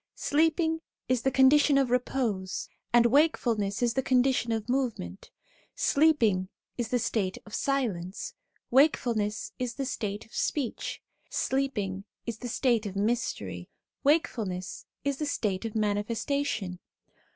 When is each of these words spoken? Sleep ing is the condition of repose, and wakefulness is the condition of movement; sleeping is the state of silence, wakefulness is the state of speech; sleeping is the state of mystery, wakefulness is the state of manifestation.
Sleep 0.15 0.59
ing 0.59 0.81
is 1.07 1.21
the 1.21 1.29
condition 1.29 1.77
of 1.77 1.91
repose, 1.91 2.69
and 2.91 3.05
wakefulness 3.05 3.83
is 3.83 3.93
the 3.93 4.01
condition 4.01 4.51
of 4.51 4.67
movement; 4.67 5.29
sleeping 5.75 6.49
is 6.75 6.87
the 6.87 6.97
state 6.97 7.37
of 7.45 7.53
silence, 7.53 8.33
wakefulness 8.71 9.51
is 9.59 9.75
the 9.75 9.85
state 9.85 10.25
of 10.25 10.33
speech; 10.33 11.03
sleeping 11.29 12.03
is 12.25 12.39
the 12.39 12.47
state 12.49 12.87
of 12.87 12.95
mystery, 12.95 13.69
wakefulness 14.03 14.87
is 15.03 15.17
the 15.17 15.27
state 15.27 15.65
of 15.65 15.75
manifestation. 15.75 16.79